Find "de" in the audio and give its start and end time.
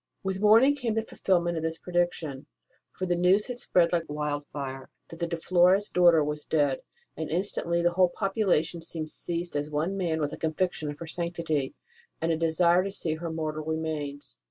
5.27-5.37